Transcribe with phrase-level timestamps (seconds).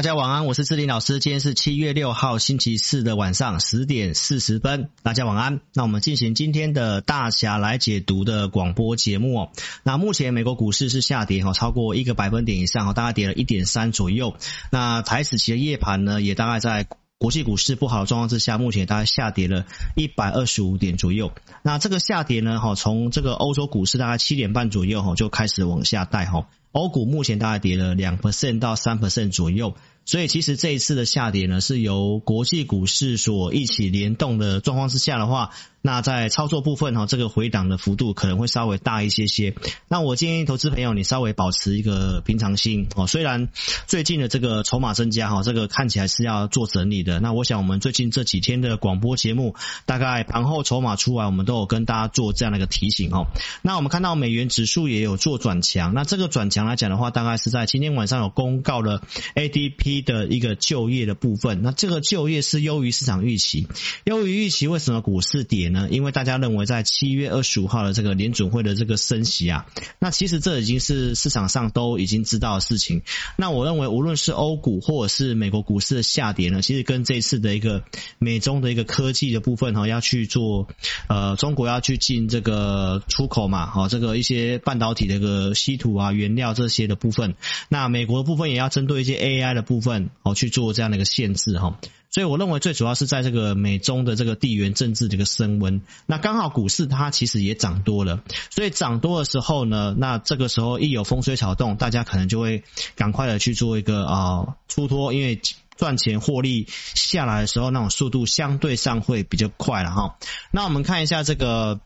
[0.00, 1.18] 大家晚安，我是志林老师。
[1.18, 5.60] 今天是七月六号星期四的晚上十点四十分，大家晚安。
[5.74, 9.50] 那我们进行今天的大侠来解读的广播节目哦。
[9.82, 14.36] 那目前美国股市是下跌哈，超过一个百分点以上哈，大概跌了一点三左右。
[14.70, 16.86] 那台指期的夜盘呢，也大概在
[17.18, 21.30] 国际股市不好的状况之下，目前大概下跌了一百二十五点左右。
[21.62, 26.46] 那这个下跌呢，哈，从这个欧洲股市大概七点半左右哈，就开始往下带哈。
[26.72, 29.74] 欧股目前大概跌了两 percent 到三 percent 左右。
[30.06, 35.50] 所以其实这一次的下跌呢，是由国际股市所一起联动的状况之下的话。
[35.82, 39.54] 那在操作部分哈，这个回档的幅度可能会稍微大一些些。
[39.88, 43.06] 那我建议投资朋友你稍微保持一个平常心哦。
[43.06, 43.48] 虽然
[43.86, 47.18] 最近的这个筹码增加哈，这个看起来是要做整理的。
[47.20, 49.54] 那我想我们最近这几天的广播节目，
[49.86, 53.28] 大概盘后筹码出来，我们都有跟大家做这样的一个提醒哦。
[53.62, 55.94] 那我们看到美元指数也有做转强。
[55.94, 59.02] 那这个转强来讲的话，大概是在今天晚上有公告了
[59.34, 61.62] ADP 的一个就业的部分。
[61.62, 63.66] 那这个就业是优于市场预期，
[64.04, 65.88] 优于预期，为什么股市跌呢？
[65.90, 69.66] 因为大家认为在七月二十五号的这个联准会的这个升息啊，
[69.98, 73.02] 那其实这已经是市场上都已经知道的事情。
[73.36, 77.82] 那我认为无论是欧股或者是美国股市的下跌呢，其实跟这次的一个
[78.18, 80.68] 美中的一个科技的部分哈，要去做
[81.08, 87.34] 呃中国要去进这个出口嘛，好，这个一些半导体的一个稀土啊原料这些的部分，
[87.68, 91.78] 那美国的部分也要针对一些 AI 的部分哦去做这样的一个限制哈。
[92.12, 102.64] 所以我认为最主要是在这个美中的这个地缘政治的一个升温，那刚好股市它其实也涨多了，所以涨多的时候呢，那这个时候一有风吹草动，大家可能就会
[102.96, 105.40] 赶快的去做一个啊出脱，因为
[105.76, 110.18] 赚钱获利下来的时候，那种速度相对上会比较快了哈。
[110.50, 111.80] 那我们看一下这个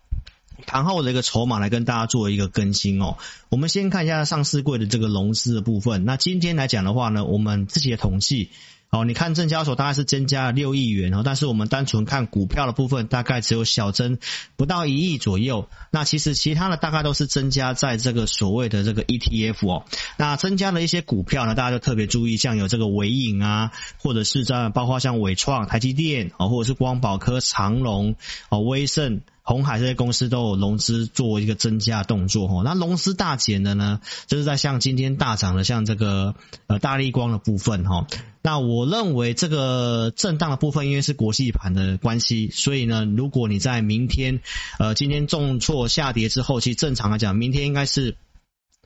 [0.66, 3.16] 盘后的一个筹码来跟大家做一个更新哦。
[3.48, 8.50] 我们先看一下上市柜的这个融资的部分，那今天来讲的话呢，我们自己的统计。
[8.90, 14.18] 哦，你看证交所大概是增加了六亿元哦，但是我们单纯看股票的部分，大概只有小增
[14.54, 15.68] 不到一亿左右。
[15.90, 19.84] 那其实其他的大概都是增加在这个所谓的这个 ETF 哦。
[20.16, 28.14] 那增加了一些股票呢，大家就特别注意，像有这个纬颖啊，或者是在包括像纬创、台积电啊，或者是光宝科、长荣
[28.48, 29.22] 哦、威盛。
[29.46, 36.34] 红海这些公司都有融资做一个增加动作哈，那融资大减的呢，就是在像今天大涨的像这个
[36.66, 38.06] 呃大立光的部分哈。
[38.40, 44.40] 那我认为这个震荡的部分，因为是国际盘的关系，所以呢，如果你在明天
[44.78, 48.16] 呃今天重挫下跌之后，其实正常来讲，明天应该是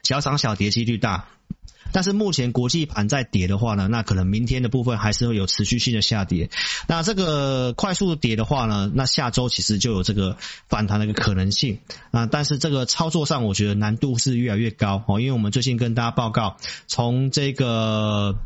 [0.08, 1.28] 小涨小跌几率大。
[1.92, 6.48] 但是目前国际盘在跌的话呢，那可能明天的部分还是会有持续性的下跌。
[6.86, 11.80] 那这个快速跌的话呢，那下周其实就有这个反弹的一个可能性
[12.10, 12.24] 啊。
[12.24, 18.38] 但是这个操作上，我觉得难度是越来越高哦，因为我们最近跟大家报告，从这个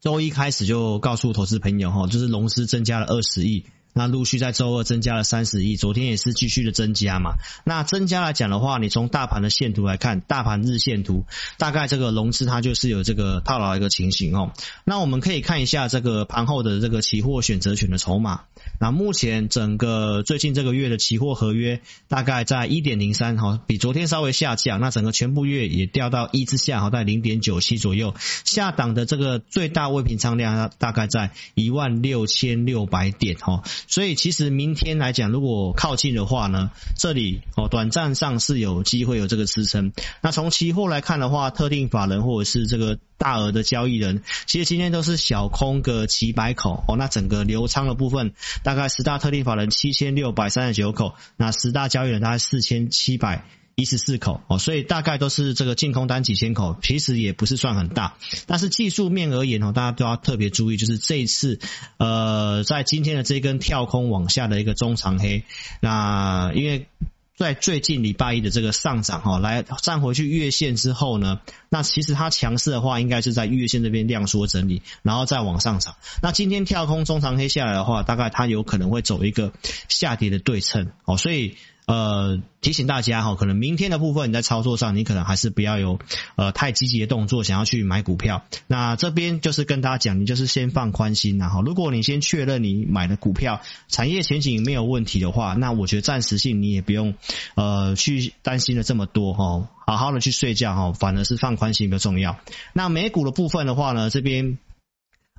[0.00, 3.66] 周一开始就告诉投资朋友哈，就是融资增加了二十亿。
[3.92, 7.32] 那陆续在周二增加了三十亿，昨天也是继续的增加嘛。
[7.64, 11.24] 那增加来讲的话，你从大盘的线图来看，大盘日线图，
[11.56, 14.52] 大概这个融资它就是有这个套牢一个情形哦。
[14.84, 18.42] 那我们可以看一下这个盘后的这个期货选择权的筹码。
[18.80, 24.78] 那目前整个最近这个月的期货合约大概在一点零三哈，比昨天稍微下降。
[24.80, 28.14] 那整个全部月也掉到一之下哈，在零点九七左右。
[28.44, 33.62] 下档的这个最大未平仓量大概在一万六千六百点哈。
[33.86, 39.92] 所以其实明天来讲，如果靠近的话呢，这里哦短暂上是有机会有这个支撑。
[40.20, 46.96] 那从期货来看的话，特定法人或者是这个大额的交易人，其实今天都是小空个几百口哦。
[46.96, 53.44] 那整个流仓的部分，大概十大特定法人七千六百三十九口，那十大交易人大概四千七百。
[53.78, 58.16] 一十四口哦，所以大概都是这个净空单几千口，其实也不是算很大。
[58.48, 61.60] 但是技术面而言哦，大家都要特别注意，就是这一次
[61.96, 65.44] 呃，在今天的这根跳空往下的一个中长黑，
[65.78, 66.88] 那因为
[67.36, 75.94] 在最近礼拜一的这个上涨哈，来站回去月线之后呢，那其实它强势的话，应该是在月线这边量缩整理，然后再往上涨。
[76.20, 79.52] 那今天跳空中长黑下来的话，大概它有可能会走一个
[79.88, 81.56] 下跌的对称哦，所以。
[81.88, 85.98] 呃，提醒大家哈，可能明天的部分你在操作上，你可能还是不要有
[86.36, 88.44] 呃太积极的动作，想要去买股票。
[88.66, 97.14] 那这边就是跟大家讲，你就是先放宽心，然后如果你先确认你买的股票产业前景没有问题的话，那我觉得暂时性你也不用
[97.54, 102.38] 呃去担心的这么多哈，好好的去睡觉哈，反而是放宽心比较重要。
[102.74, 104.58] 那美股的部分的话呢，这边。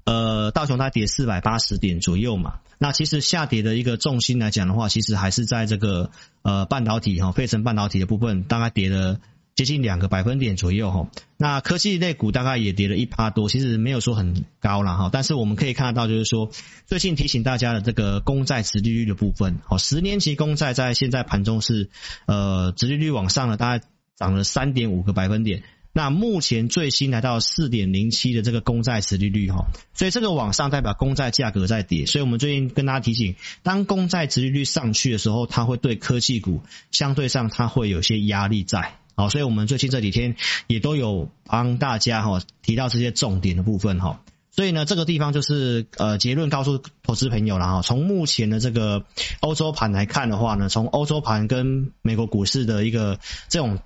[0.05, 6.11] 呃，道琼它跌四百八十点左右嘛，那其实下跌的一个重心来讲的话，其实还是在这个
[6.41, 9.19] 呃半导体哈，费城半导体的部分大概跌了
[9.55, 11.09] 接近两个百分点左右哈。
[11.37, 15.09] 那科技类股大概也跌了一趴多，其实没有说很高了哈。
[15.11, 16.49] 但是我们可以看得到，就是说
[16.85, 21.89] 最近提醒大家的这个公债殖利率的部分，哦，十年期公债在现在盘中是
[22.25, 23.85] 呃殖利率往上了，大概
[24.15, 25.63] 涨了三点五个百分点。
[25.91, 40.35] 那目前最新来到四点零七的这个公债殖利率哈，所以这个往上代表公债价格在跌，所以我们最近跟大家提醒，当公债殖利率上去的时候，它会对科技股相对上它会有些压力在，好，所以我们最近这几天
[40.67, 44.21] 也都有帮大家哈提到这些重点的部分哈，
[44.51, 49.05] 所以呢这个地方就是呃结论告诉投资朋友了哈，从目前的这个
[49.39, 53.19] 欧洲盘来看的话呢，从欧洲盘跟美国股市的一个
[53.49, 53.79] 这种。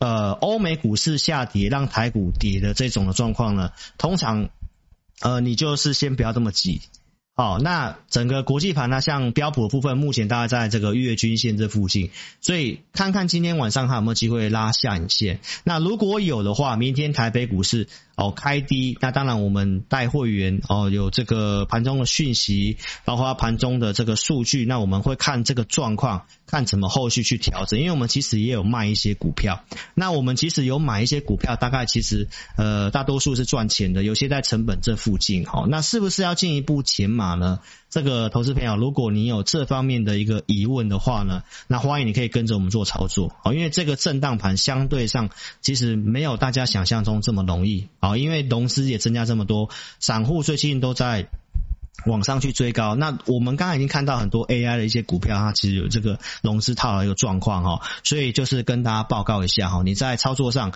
[0.00, 4.50] 呃，欧美股市下跌，让台股跌的这种的状况呢，通常，
[5.20, 6.82] 呃，你就是先不要这么急。
[7.36, 12.10] 好，那整个国际盘呢，像标普的部分，目前大概在这个月均线这附近，
[12.40, 15.40] 所以看看今天晚上还有没有机会拉下影线。
[15.64, 17.88] 那如果有的话，明天台北股市。
[18.16, 27.80] 哦，开低，那当然我们带会员哦，有这个盘中的讯息，包括盘中的这个数据，那我们会看这个状况，看怎么后续去调整。
[27.80, 29.64] 因为我们其实也有卖一些股票，
[29.94, 35.44] 那我们其实有买一些股票，大概其实呃大多数是赚钱的，有些在成本这附近。
[35.44, 37.60] 好，那是不是要进一步减码呢？
[37.88, 43.34] 这个投资朋友，如果你有这方面的一个疑问的话呢，那欢迎你可以跟着我们做操作。
[43.42, 45.30] 好，因为这个震荡盘相对上
[45.62, 47.88] 其实没有大家想象中这么容易。
[48.00, 51.28] 好，因为融资也增加这么多，散户最近都在
[52.06, 52.96] 往上去追高。
[52.96, 57.86] 那我们刚才已经看到很多 AI 的一些股票，它其实有这个融资套的一个状况哈。
[58.02, 60.72] 所以就是跟大家报告一下哈，你在操作上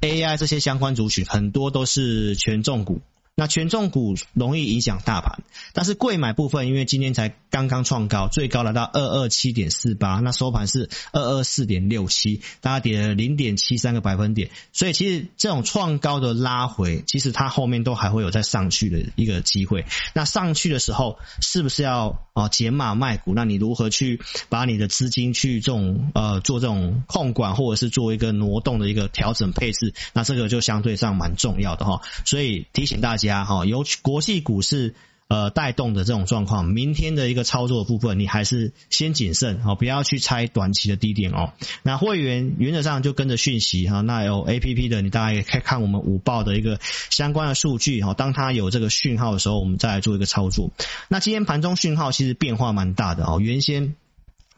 [0.00, 3.02] AI 这些相关族群很多都是权重股。
[3.36, 5.42] 那权重股容易影响大盘，
[5.72, 14.50] 但是贵买部分，因为今天才刚刚创高，最高来到二二七点四八，那收盘是二二四点六七，大家跌了零点七三个百分点。
[14.74, 19.86] 所以其实这种创高的拉回，其实它后面都还会有再上去的一个机会。
[20.12, 23.32] 那上去的时候，是不是要啊减码卖股？
[23.34, 29.94] 那你如何去把你的资金去这种呃做这种控管，或者是做一个挪动的一个调整配置？
[30.12, 32.02] 那这个就相对上蛮重要的哈。
[32.26, 33.29] 所以提醒大家。
[33.30, 34.94] 哈，由国际股市
[35.28, 41.52] 呃带动的这种状况，明天的一个操作部分，你还是先谨慎哦，不要去猜短期的低点哦。
[41.82, 46.80] 那会员原则上就跟着讯息哈，那有 APP 的，你大概也可以看我们午报的一个
[47.10, 48.14] 相关的数据哈。
[48.14, 50.70] 当它有这个讯号的时候，我们再来做一个操作。
[51.08, 53.94] 那今天盘中讯号其实变化蛮大的哦，原先。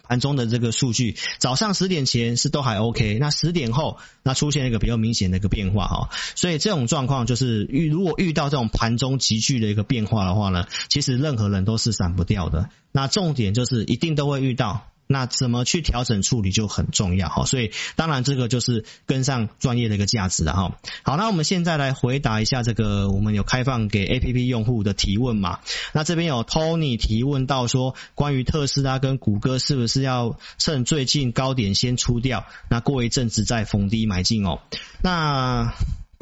[0.03, 12.69] 盘中的这个数据，早上十点前是都还 OK，那十点后那出现一个比较明显的一个变化哈，所以这种状况就是遇如果遇到这种盘中急剧的一个变化的话呢，其实任何人都是闪不掉的。
[12.91, 14.87] 那重点就是一定都会遇到。
[15.13, 20.77] 那怎么去调整处理就很重要哈，所以当然这个就是跟上专业的一个价值了哈。
[21.05, 25.61] 好，那我们现在来回答一下这个我们有开放给 APP 用户的提问嘛？
[25.93, 34.61] 那这边有 Tony 提问到说，关于特斯拉跟谷歌是不是要趁最近高点先出掉，那过一阵子再逢低买进哦？
[35.03, 35.73] 那。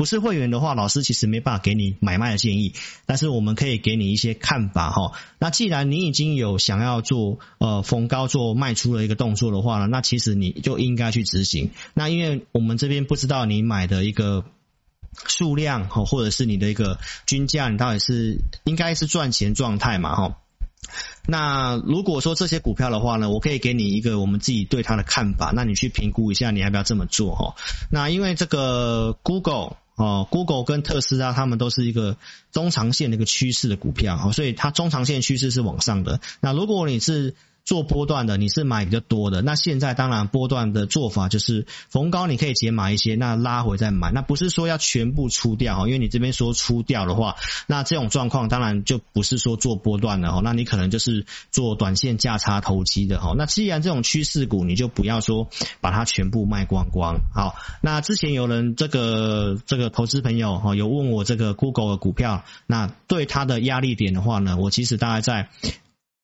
[0.00, 2.72] 不是会员的话，老师其实没办法给你买卖的建议，
[3.04, 5.12] 但是我们可以给你一些看法哈。
[5.38, 11.72] 那既然你已经有想要做呃逢高做卖出的一个动作的话呢，那其实你就应该去执行。
[11.92, 14.46] 那因为我们这边不知道你买的一个
[15.26, 20.38] 数量哈，或者是你的一个均价，你到底是应该是赚钱状态嘛哈。
[21.26, 27.54] 那如果说这些股票的话呢，我可以给你一个我们自己对它的看法，那你去评估一下，你要不要这么做哈？
[27.90, 29.76] 那因为这个 Google。
[30.00, 32.16] 哦，Google 跟特斯拉，他们都是一个
[32.52, 36.20] 中长线的一个趋势的股票，所以它中长线趋势是往上的。
[36.40, 39.42] 那如果你是做波段的，你是买比较多的。
[39.42, 44.10] 那现在当然波段的做法就是逢高你可以减码一些，那拉回再买。
[44.12, 47.36] 那不是说要全部出掉哈，因为你这边说出掉的话，
[47.66, 53.34] 那这种状况当然就不是说做波段的哈，那你可能就是做短线价差投机的哈。
[53.36, 55.48] 那既然这种趋势股，你就不要说
[55.80, 57.20] 把它全部卖光光。
[57.34, 65.48] 好，那之前有人这个这个投资朋友哈有问我这个 Google 的股票，那对它的压力点的话呢，我其实大概在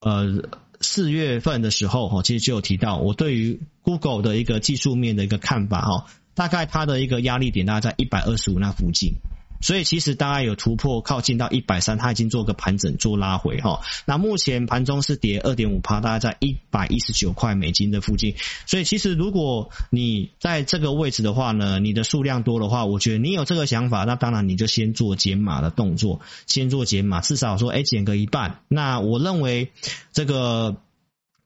[0.00, 0.42] 呃。
[0.80, 9.14] 四月份的时候，哈，其实就有提到我对于 Google 的一个技术面的一个看法，哈，大概它的一个压力点大概在一百二十五那附近。
[9.60, 13.80] 所以其实大概有突破靠近到一百三，它已经做个盘整做拉回哈。
[14.04, 18.34] 那目前盘中是跌二点五趴，大概在一百一十九块美金的附近。
[18.66, 28.60] 所以其实如果你在这个位置的话呢，你的数量多的话，我觉得你有这个想法，那当然你就先做减码的动作，先做减码，至少说哎减个一半。
[28.68, 29.72] 那我认为
[30.12, 30.76] 这个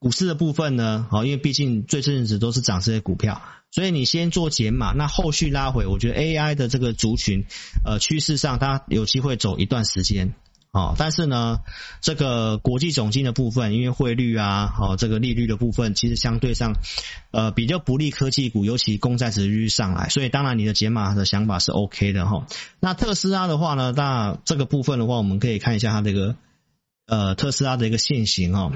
[0.00, 3.42] 股市的部分呢，好，因为毕竟最近日子都是涨这些股票。
[3.70, 7.44] 所以你先做减码，那后续拉回，我觉得 AI 的这个族群，
[7.84, 10.34] 呃，趋势上它有机会走一段时间。
[10.72, 11.58] 哦，但是呢，
[12.00, 16.76] 这个国际总经的部分，因为汇率啊，哦，这个利率的部分，其实相对上，
[17.30, 22.46] 呃，比较不利科技股，尤其公债值率上来，所以当然你的减码的想法是 OK 的哈、哦。
[22.80, 26.36] 那特斯拉的话呢，那这个部分的话，我们可以看一下它这个，
[27.06, 28.72] 呃，特斯拉的一个线型哦。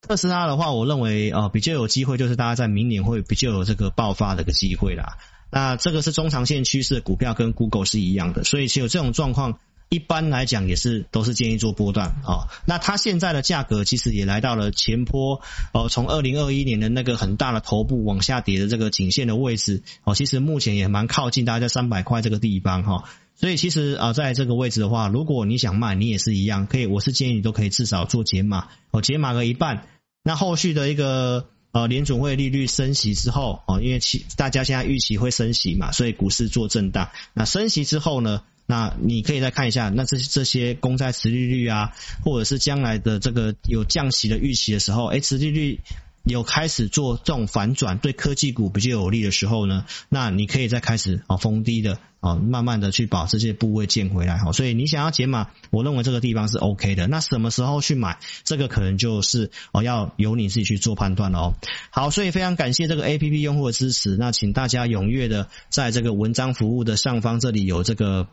[0.00, 5.18] 特斯拉的话，我认为呃比较有机会，就是大家在明年会比较有这个爆发的一个机会啦。
[5.50, 9.58] 那这个是中长线趋势的股票，跟 Google 是一样的，所以其实有这种状况。
[9.90, 12.52] 一般来讲也是都是建议做波段啊。
[12.66, 15.40] 那它现在的价格其实也来到了前波
[15.72, 23.04] 哦，从二零二一年的那个很大的头部往下跌的这个颈线的位置哦，其实目前也蛮靠近，大家在三百块这个地方哈。
[23.40, 26.86] 所以其实啊，在这个位置的话，如果你想卖，你也是一样可以。
[26.86, 29.86] 我是建议你都可以至少做减码哦，减码个一半。
[30.24, 37.10] 那后续的一个呃联准会利率升息之后哦，因为其大家现在预期会升息嘛，所以股市做震荡。
[37.32, 38.42] 那升息之后呢？
[38.70, 45.80] 那你可以再看一下，那这这些公债持利率啊，或者是将来的这个有降息的预期的时候，哎，持利率
[46.24, 54.52] 有开始做这种反转，对科技股比较有利的时候呢，那你可以再开始啊逢低的啊，慢慢的去把这些部位建回来哈。
[54.52, 57.06] 所以你想要解码，我认为这个地方是 OK 的。
[57.06, 61.54] 那什么时候去买，这个可能就是哦要由你自己去做判断了哦。
[61.90, 68.28] 好，所以非常感谢这个 APP 用户的支持，那请大家踊跃的在这个文章服务的上方这里有这个。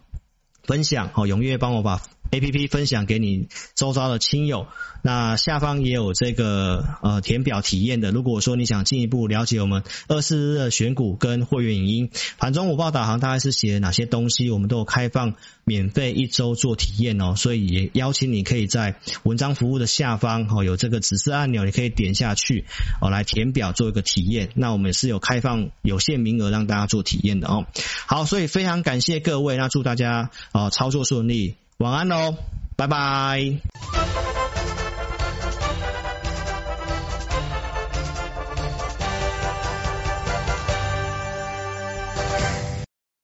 [0.68, 2.02] 分享好，踊跃帮我把
[2.40, 4.68] APP 分享给你周遭的亲友。
[5.02, 8.10] 那下方也有这个呃填表体验的。
[8.12, 17.36] 如果说你想进一步了解我们二四日的选股跟会员影音盘中午报导航大概是写哪些东西，我们都有开放免费一周做体验哦。
[17.36, 22.66] 所以也邀请你可以在文章服务的下方哦有这个指示按钮，你可以点下去
[23.00, 24.50] 哦来填表做一个体验。
[24.56, 27.68] 那我们是有开放有限名额让大家做体验的哦。
[28.08, 32.36] 好，所以非常感谢各位，那祝大家啊操作顺利，晚安喽，
[32.78, 34.35] 拜拜。